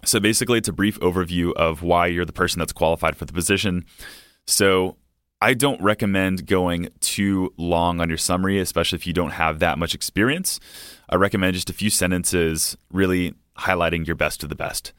So 0.03 0.19
basically, 0.19 0.57
it's 0.57 0.69
a 0.69 0.73
brief 0.73 0.99
overview 0.99 1.53
of 1.53 1.83
why 1.83 2.07
you're 2.07 2.25
the 2.25 2.33
person 2.33 2.59
that's 2.59 2.73
qualified 2.73 3.15
for 3.15 3.25
the 3.25 3.33
position. 3.33 3.85
So 4.47 4.97
I 5.43 5.55
don't 5.55 5.81
recommend 5.81 6.45
going 6.45 6.89
too 6.99 7.51
long 7.57 7.99
on 7.99 8.09
your 8.09 8.17
summary, 8.19 8.59
especially 8.59 8.97
if 8.97 9.07
you 9.07 9.13
don't 9.13 9.31
have 9.31 9.57
that 9.59 9.79
much 9.79 9.95
experience. 9.95 10.59
I 11.09 11.15
recommend 11.15 11.55
just 11.55 11.69
a 11.69 11.73
few 11.73 11.89
sentences, 11.89 12.77
really 12.91 13.33
highlighting 13.57 14.05
your 14.05 14.15
best 14.15 14.43
of 14.43 14.49
the 14.49 14.55
best. 14.55 14.93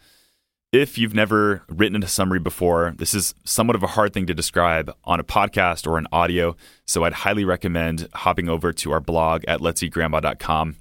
If 0.72 0.99
you've 0.99 1.14
never 1.14 1.62
written 1.68 2.02
a 2.02 2.08
summary 2.08 2.40
before, 2.40 2.94
this 2.96 3.14
is 3.14 3.34
somewhat 3.44 3.76
of 3.76 3.82
a 3.82 3.88
hard 3.88 4.12
thing 4.12 4.26
to 4.26 4.34
describe 4.34 4.92
on 5.04 5.20
a 5.20 5.25
podcast 5.25 5.87
or 5.87 5.96
an 5.96 6.08
audio. 6.11 6.56
So 6.87 7.04
I'd 7.04 7.12
highly 7.12 7.44
recommend 7.44 8.08
hopping 8.12 8.49
over 8.49 8.72
to 8.72 8.90
our 8.90 9.00
blog 9.00 9.44
at 9.46 9.61
let'seatgrandma.com. 9.61 10.76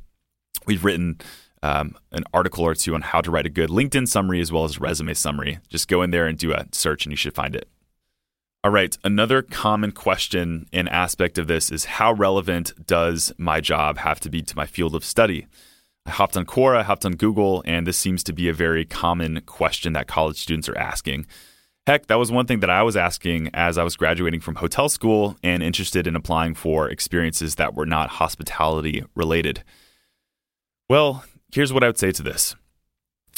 We've 0.65 0.83
written 0.83 1.19
um, 1.61 1.95
an 2.11 2.23
article 2.33 2.63
or 2.63 2.73
two 2.73 2.95
on 2.95 3.01
how 3.01 3.21
to 3.21 3.29
write 3.29 3.45
a 3.45 3.49
good 3.49 3.69
LinkedIn 3.69 4.07
summary 4.07 4.41
as 4.41 4.51
well 4.51 4.63
as 4.63 4.79
resume 4.79 5.13
summary. 5.13 5.59
Just 5.69 5.87
go 5.87 6.01
in 6.01 6.09
there 6.09 6.25
and 6.25 6.37
do 6.37 6.53
a 6.53 6.65
search 6.71 7.05
and 7.05 7.11
you 7.11 7.17
should 7.17 7.35
find 7.35 7.55
it. 7.55 7.67
All 8.63 8.69
right, 8.69 8.95
another 9.03 9.41
common 9.41 9.91
question 9.91 10.67
and 10.71 10.87
aspect 10.87 11.39
of 11.39 11.47
this 11.47 11.71
is 11.71 11.85
how 11.85 12.13
relevant 12.13 12.85
does 12.85 13.33
my 13.39 13.59
job 13.59 13.97
have 13.97 14.19
to 14.19 14.29
be 14.29 14.43
to 14.43 14.55
my 14.55 14.67
field 14.67 14.93
of 14.93 15.03
study? 15.03 15.47
I 16.05 16.11
hopped 16.11 16.37
on 16.37 16.45
Quora, 16.45 16.77
I 16.77 16.83
hopped 16.83 17.03
on 17.03 17.13
Google, 17.13 17.63
and 17.65 17.87
this 17.87 17.97
seems 17.97 18.23
to 18.25 18.33
be 18.33 18.49
a 18.49 18.53
very 18.53 18.85
common 18.85 19.41
question 19.47 19.93
that 19.93 20.07
college 20.07 20.37
students 20.37 20.69
are 20.69 20.77
asking. 20.77 21.25
Heck, 21.87 22.05
that 22.05 22.19
was 22.19 22.31
one 22.31 22.45
thing 22.45 22.59
that 22.59 22.69
I 22.69 22.83
was 22.83 22.95
asking 22.95 23.49
as 23.55 23.79
I 23.79 23.83
was 23.83 23.95
graduating 23.95 24.41
from 24.41 24.53
hotel 24.53 24.89
school 24.89 25.37
and 25.41 25.63
interested 25.63 26.05
in 26.05 26.15
applying 26.15 26.53
for 26.53 26.87
experiences 26.87 27.55
that 27.55 27.73
were 27.73 27.87
not 27.87 28.09
hospitality 28.09 29.03
related. 29.15 29.63
Well, 30.87 31.25
here's 31.51 31.73
what 31.73 31.83
I 31.83 31.87
would 31.87 31.97
say 31.97 32.11
to 32.11 32.21
this 32.21 32.55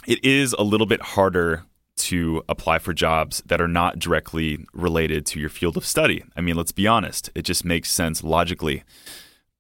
it 0.06 0.22
is 0.26 0.52
a 0.52 0.64
little 0.64 0.88
bit 0.88 1.02
harder 1.02 1.64
to 1.96 2.44
apply 2.50 2.80
for 2.80 2.94
jobs 2.94 3.42
that 3.46 3.62
are 3.62 3.68
not 3.68 4.00
directly 4.00 4.66
related 4.74 5.26
to 5.28 5.40
your 5.40 5.50
field 5.50 5.78
of 5.78 5.86
study. 5.86 6.24
I 6.36 6.42
mean, 6.42 6.56
let's 6.56 6.72
be 6.72 6.88
honest, 6.88 7.30
it 7.36 7.44
just 7.44 7.64
makes 7.64 7.92
sense 7.92 8.24
logically. 8.24 8.84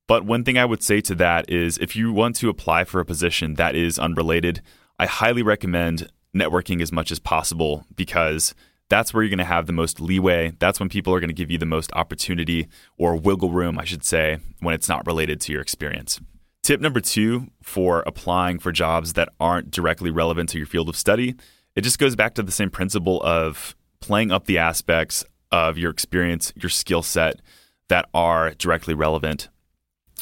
But 0.07 0.25
one 0.25 0.43
thing 0.43 0.57
I 0.57 0.65
would 0.65 0.83
say 0.83 0.99
to 1.01 1.15
that 1.15 1.49
is 1.49 1.77
if 1.77 1.95
you 1.95 2.11
want 2.11 2.35
to 2.37 2.49
apply 2.49 2.83
for 2.83 2.99
a 2.99 3.05
position 3.05 3.55
that 3.55 3.75
is 3.75 3.97
unrelated, 3.97 4.61
I 4.99 5.05
highly 5.05 5.43
recommend 5.43 6.09
networking 6.35 6.81
as 6.81 6.91
much 6.91 7.11
as 7.11 7.19
possible 7.19 7.85
because 7.95 8.53
that's 8.89 9.13
where 9.13 9.23
you're 9.23 9.29
going 9.29 9.37
to 9.37 9.45
have 9.45 9.65
the 9.65 9.73
most 9.73 10.01
leeway. 10.01 10.53
That's 10.59 10.79
when 10.79 10.89
people 10.89 11.13
are 11.13 11.19
going 11.19 11.29
to 11.29 11.33
give 11.33 11.49
you 11.49 11.57
the 11.57 11.65
most 11.65 11.91
opportunity 11.93 12.67
or 12.97 13.15
wiggle 13.15 13.49
room, 13.49 13.79
I 13.79 13.85
should 13.85 14.03
say, 14.03 14.39
when 14.59 14.75
it's 14.75 14.89
not 14.89 15.07
related 15.07 15.39
to 15.41 15.51
your 15.51 15.61
experience. 15.61 16.19
Tip 16.63 16.79
number 16.79 17.01
two 17.01 17.47
for 17.61 18.03
applying 18.05 18.59
for 18.59 18.71
jobs 18.71 19.13
that 19.13 19.29
aren't 19.39 19.71
directly 19.71 20.11
relevant 20.11 20.49
to 20.49 20.57
your 20.57 20.67
field 20.67 20.89
of 20.89 20.95
study, 20.95 21.35
it 21.75 21.81
just 21.81 21.99
goes 21.99 22.15
back 22.15 22.35
to 22.35 22.43
the 22.43 22.51
same 22.51 22.69
principle 22.69 23.21
of 23.23 23.75
playing 23.99 24.31
up 24.31 24.45
the 24.45 24.57
aspects 24.57 25.23
of 25.51 25.77
your 25.77 25.91
experience, 25.91 26.51
your 26.55 26.69
skill 26.69 27.01
set 27.01 27.39
that 27.87 28.09
are 28.13 28.51
directly 28.51 28.93
relevant. 28.93 29.49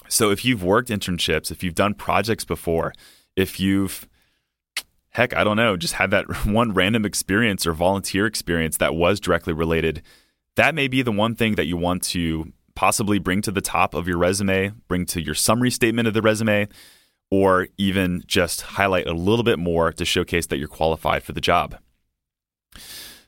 So 0.08 0.29
if 0.29 0.43
you've 0.43 0.63
worked 0.63 0.89
internships, 0.89 1.51
if 1.51 1.63
you've 1.63 1.75
done 1.75 1.93
projects 1.93 2.46
before, 2.46 2.93
if 3.36 3.60
you've 3.60 4.08
heck, 5.12 5.36
I 5.36 5.43
don't 5.43 5.58
know, 5.58 5.77
just 5.77 5.96
had 5.96 6.12
that 6.12 6.25
one 6.46 6.74
random 6.74 7.05
experience 7.05 7.67
or 7.67 7.74
volunteer 7.74 8.25
experience 8.25 8.77
that 8.77 8.96
was 8.96 9.20
directly 9.20 9.53
related, 9.53 10.01
that 10.55 10.75
may 10.75 10.88
be 10.88 11.01
the 11.01 11.12
one 11.12 11.36
thing 11.36 11.55
that 11.55 11.65
you 11.65 11.77
want 11.77 12.03
to 12.03 12.51
possibly 12.75 13.20
bring 13.20 13.41
to 13.41 13.51
the 13.51 13.62
top 13.62 13.93
of 13.93 14.08
your 14.08 14.17
resume, 14.17 14.72
bring 14.88 15.05
to 15.05 15.22
your 15.22 15.36
summary 15.36 15.72
statement 15.72 16.08
of 16.08 16.13
the 16.13 16.22
resume, 16.22 16.67
or 17.31 17.69
even 17.77 18.23
just 18.27 18.61
highlight 18.61 19.07
a 19.07 19.13
little 19.13 19.43
bit 19.43 19.57
more 19.57 19.91
to 19.93 20.05
showcase 20.05 20.45
that 20.47 20.57
you're 20.57 20.67
qualified 20.67 21.23
for 21.23 21.33
the 21.33 21.41
job. 21.41 21.77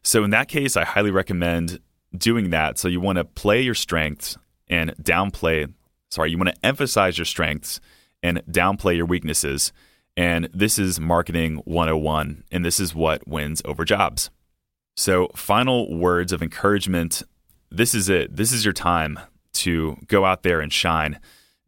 So, 0.03 0.23
in 0.23 0.29
that 0.31 0.49
case, 0.49 0.77
I 0.77 0.83
highly 0.83 1.11
recommend 1.11 1.79
doing 2.15 2.51
that. 2.51 2.77
So, 2.77 2.87
you 2.87 2.99
want 2.99 3.17
to 3.17 3.23
play 3.23 3.61
your 3.61 3.73
strengths 3.73 4.37
and 4.67 4.91
downplay 4.97 5.73
sorry, 6.13 6.29
you 6.29 6.37
want 6.37 6.49
to 6.49 6.65
emphasize 6.65 7.17
your 7.17 7.25
strengths 7.25 7.81
and 8.21 8.43
downplay 8.49 8.95
your 8.95 9.05
weaknesses. 9.05 9.73
And 10.15 10.47
this 10.53 10.77
is 10.77 10.99
marketing 10.99 11.57
101, 11.65 12.43
and 12.51 12.63
this 12.63 12.79
is 12.79 12.93
what 12.93 13.27
wins 13.27 13.63
over 13.65 13.83
jobs. 13.83 14.29
So, 14.95 15.29
final 15.35 15.97
words 15.97 16.31
of 16.31 16.43
encouragement 16.43 17.23
this 17.71 17.95
is 17.95 18.07
it. 18.07 18.35
This 18.35 18.51
is 18.51 18.63
your 18.63 18.73
time 18.73 19.19
to 19.53 19.97
go 20.05 20.25
out 20.25 20.43
there 20.43 20.61
and 20.61 20.71
shine. 20.71 21.19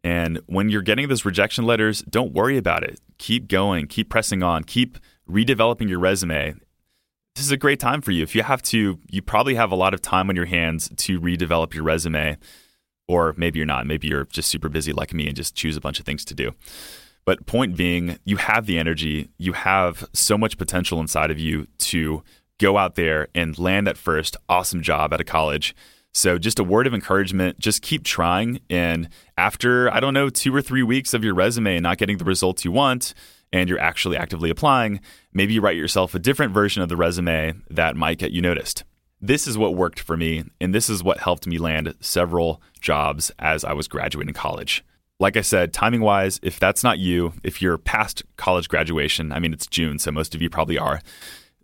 And 0.06 0.40
when 0.46 0.70
you're 0.70 0.84
getting 0.84 1.08
those 1.08 1.26
rejection 1.26 1.66
letters, 1.66 2.04
don't 2.04 2.32
worry 2.32 2.58
about 2.58 2.84
it. 2.84 3.00
Keep 3.18 3.48
going, 3.48 3.88
keep 3.88 4.08
pressing 4.08 4.44
on, 4.44 4.64
keep 4.64 5.00
redeveloping 5.28 5.90
your 5.90 5.98
resume. 5.98 6.54
This 7.34 7.44
is 7.44 7.52
a 7.52 7.58
great 7.58 7.80
time 7.80 8.02
for 8.02 8.12
you. 8.12 8.22
If 8.22 8.36
you 8.36 8.44
have 8.44 8.62
to, 8.64 9.00
you 9.10 9.22
probably 9.24 9.56
have 9.56 9.72
a 9.72 9.76
lot 9.76 9.96
of 9.96 10.04
time 10.04 10.30
on 10.30 10.36
your 10.36 10.46
hands 10.46 10.92
to 10.96 11.20
redevelop 11.20 11.74
your 11.74 11.84
resume. 11.84 12.38
Or 13.08 13.34
maybe 13.36 13.58
you're 13.58 13.66
not. 13.66 13.88
Maybe 13.88 14.08
you're 14.08 14.26
just 14.26 14.48
super 14.48 14.70
busy 14.70 14.94
like 14.94 15.12
me 15.12 15.26
and 15.26 15.36
just 15.36 15.56
choose 15.56 15.76
a 15.76 15.82
bunch 15.82 16.00
of 16.00 16.06
things 16.06 16.24
to 16.26 16.36
do. 16.36 16.52
But 17.26 17.48
point 17.48 17.76
being, 17.76 18.20
you 18.26 18.38
have 18.38 18.68
the 18.68 18.78
energy, 18.78 19.30
you 19.40 19.54
have 19.54 20.08
so 20.14 20.38
much 20.38 20.60
potential 20.60 21.00
inside 21.00 21.32
of 21.32 21.40
you 21.40 21.66
to 21.80 22.22
go 22.60 22.78
out 22.78 22.94
there 22.94 23.28
and 23.34 23.58
land 23.58 23.88
that 23.88 23.98
first 23.98 24.38
awesome 24.48 24.84
job 24.84 25.14
at 25.14 25.20
a 25.20 25.24
college. 25.24 25.76
So, 26.16 26.38
just 26.38 26.60
a 26.60 26.64
word 26.64 26.88
of 26.88 26.94
encouragement 26.94 27.60
just 27.60 27.82
keep 27.82 28.06
trying. 28.06 28.62
And 28.70 29.10
after, 29.38 29.94
I 29.94 30.00
don't 30.00 30.14
know, 30.14 30.30
two 30.30 30.56
or 30.56 30.62
three 30.62 30.82
weeks 30.82 31.14
of 31.14 31.26
your 31.26 31.34
resume 31.34 31.76
and 31.76 31.84
not 31.84 31.98
getting 31.98 32.20
the 32.20 32.24
results 32.24 32.64
you 32.64 32.72
want, 32.72 33.14
and 33.52 33.68
you're 33.68 33.82
actually 33.82 34.16
actively 34.16 34.50
applying, 34.50 35.02
maybe 35.34 35.54
you 35.54 35.60
write 35.60 35.76
yourself 35.76 36.16
a 36.16 36.20
different 36.20 36.54
version 36.54 36.82
of 36.82 36.88
the 36.88 36.96
resume 36.96 37.56
that 37.70 37.98
might 37.98 38.18
get 38.18 38.32
you 38.32 38.42
noticed. 38.42 38.86
This 39.20 39.46
is 39.46 39.58
what 39.58 39.76
worked 39.76 40.00
for 40.00 40.16
me, 40.16 40.46
and 40.62 40.74
this 40.74 40.90
is 40.90 41.04
what 41.04 41.20
helped 41.20 41.48
me 41.48 41.58
land 41.58 41.94
several 42.00 42.62
jobs 42.80 43.30
as 43.38 43.66
I 43.66 43.74
was 43.74 43.90
graduating 43.90 44.36
college. 44.36 44.86
Like 45.20 45.36
I 45.36 45.42
said, 45.42 45.74
timing 45.74 46.02
wise, 46.02 46.40
if 46.42 46.62
that's 46.62 46.84
not 46.84 46.98
you, 46.98 47.34
if 47.44 47.62
you're 47.62 47.78
past 47.78 48.24
college 48.38 48.70
graduation, 48.70 49.34
I 49.34 49.40
mean, 49.40 49.52
it's 49.52 49.68
June, 49.68 50.00
so 50.00 50.14
most 50.14 50.34
of 50.34 50.42
you 50.42 50.50
probably 50.50 50.78
are, 50.78 51.02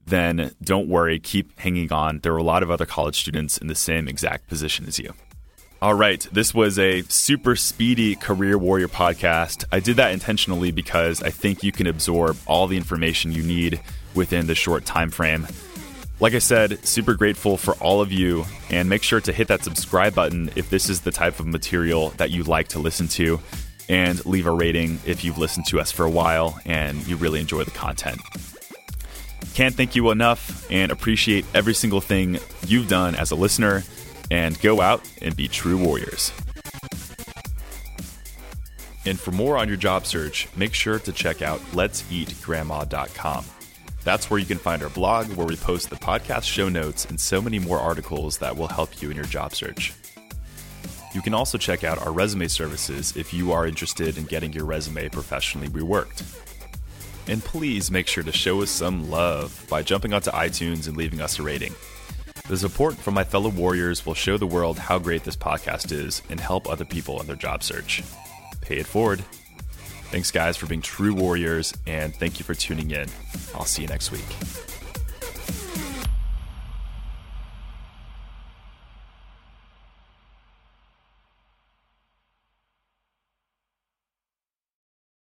then 0.06 0.52
don't 0.64 0.88
worry, 0.88 1.20
keep 1.20 1.58
hanging 1.60 1.92
on. 1.92 2.20
There 2.20 2.34
are 2.34 2.38
a 2.38 2.44
lot 2.44 2.64
of 2.64 2.72
other 2.72 2.86
college 2.86 3.20
students 3.20 3.58
in 3.58 3.68
the 3.68 3.76
same 3.76 4.08
exact 4.08 4.48
position 4.48 4.86
as 4.88 5.00
you. 5.00 5.14
All 5.82 5.96
right, 5.96 6.28
this 6.32 6.54
was 6.54 6.78
a 6.78 7.02
super 7.04 7.56
speedy 7.56 8.16
career 8.16 8.58
warrior 8.58 8.88
podcast. 8.88 9.66
I 9.72 9.80
did 9.80 9.96
that 9.96 10.12
intentionally 10.12 10.72
because 10.72 11.24
I 11.24 11.32
think 11.32 11.64
you 11.64 11.72
can 11.72 11.88
absorb 11.88 12.38
all 12.46 12.68
the 12.68 12.78
information 12.78 13.32
you 13.32 13.42
need 13.42 13.82
within 14.14 14.46
the 14.46 14.54
short 14.54 14.86
time 14.86 15.10
frame. 15.10 15.48
Like 16.20 16.36
I 16.36 16.40
said, 16.40 16.86
super 16.86 17.16
grateful 17.16 17.58
for 17.58 17.74
all 17.76 18.00
of 18.00 18.12
you, 18.12 18.46
and 18.70 18.88
make 18.88 19.02
sure 19.02 19.20
to 19.22 19.34
hit 19.34 19.48
that 19.48 19.64
subscribe 19.64 20.14
button 20.14 20.52
if 20.56 20.70
this 20.70 20.88
is 20.88 21.02
the 21.02 21.10
type 21.10 21.40
of 21.40 21.48
material 21.48 22.12
that 22.18 22.30
you 22.30 22.44
like 22.44 22.68
to 22.70 22.80
listen 22.80 23.08
to, 23.08 23.40
and 23.90 24.24
leave 24.24 24.46
a 24.46 24.52
rating 24.52 25.00
if 25.08 25.24
you've 25.24 25.40
listened 25.40 25.66
to 25.66 25.80
us 25.80 25.92
for 25.92 26.06
a 26.06 26.12
while 26.12 26.60
and 26.66 27.08
you 27.08 27.16
really 27.16 27.40
enjoy 27.40 27.64
the 27.64 27.72
content. 27.72 28.22
Can't 29.54 29.76
thank 29.76 29.96
you 29.96 30.12
enough 30.12 30.66
and 30.72 30.92
appreciate 30.92 31.46
every 31.54 31.74
single 31.74 32.02
thing 32.02 32.40
you've 32.66 32.88
done 32.88 33.16
as 33.16 33.32
a 33.32 33.36
listener, 33.36 33.84
and 34.30 34.60
go 34.62 34.80
out 34.80 35.02
and 35.22 35.36
be 35.36 35.48
true 35.48 35.78
warriors. 35.78 36.32
And 39.06 39.20
for 39.20 39.32
more 39.32 39.58
on 39.58 39.68
your 39.68 39.78
job 39.78 40.06
search, 40.06 40.48
make 40.56 40.74
sure 40.74 41.00
to 41.00 41.12
check 41.12 41.42
out 41.42 41.60
let'seatgrandma.com. 41.72 43.46
That's 44.04 44.30
where 44.30 44.40
you 44.40 44.46
can 44.46 44.58
find 44.58 44.82
our 44.84 44.90
blog, 44.90 45.28
where 45.34 45.46
we 45.46 45.56
post 45.56 45.90
the 45.90 45.96
podcast 45.96 46.44
show 46.44 46.70
notes 46.70 47.06
and 47.06 47.20
so 47.20 47.42
many 47.42 47.60
more 47.60 47.78
articles 47.80 48.38
that 48.38 48.56
will 48.56 48.68
help 48.68 49.02
you 49.02 49.10
in 49.10 49.16
your 49.16 49.26
job 49.26 49.54
search. 49.54 49.94
You 51.14 51.22
can 51.22 51.34
also 51.34 51.58
check 51.58 51.84
out 51.84 52.00
our 52.00 52.14
resume 52.14 52.48
services 52.48 53.18
if 53.18 53.34
you 53.34 53.52
are 53.52 53.68
interested 53.68 54.18
in 54.18 54.24
getting 54.26 54.54
your 54.54 54.66
resume 54.66 55.10
professionally 55.10 55.68
reworked. 55.68 56.24
And 57.28 57.44
please 57.44 57.92
make 57.92 58.08
sure 58.08 58.24
to 58.24 58.32
show 58.32 58.62
us 58.62 58.70
some 58.70 59.10
love 59.10 59.66
by 59.70 59.84
jumping 59.84 60.14
onto 60.14 60.32
iTunes 60.32 60.88
and 60.88 60.98
leaving 60.98 61.22
us 61.22 61.40
a 61.40 61.44
rating. 61.44 61.74
The 62.48 62.58
support 62.58 62.96
from 62.96 63.14
my 63.14 63.24
fellow 63.24 63.50
warriors 63.50 64.06
will 64.06 64.14
show 64.14 64.38
the 64.38 64.48
world 64.48 64.78
how 64.78 65.00
great 65.00 65.24
this 65.24 65.36
podcast 65.36 65.92
is 65.92 66.22
and 66.30 66.40
help 66.40 66.68
other 66.68 66.86
people 66.86 67.22
in 67.22 67.28
their 67.28 67.36
job 67.36 67.64
search. 67.64 68.04
Pay 68.62 68.78
it 68.78 68.88
forward. 68.88 69.24
Thanks, 70.12 70.32
guys, 70.32 70.58
for 70.58 70.66
being 70.66 70.82
true 70.82 71.14
warriors, 71.14 71.74
and 71.88 72.14
thank 72.14 72.40
you 72.40 72.44
for 72.44 72.54
tuning 72.54 72.92
in. 72.92 73.08
I'll 73.56 73.64
see 73.64 73.84
you 73.84 73.88
next 73.88 74.12
week. 74.12 74.71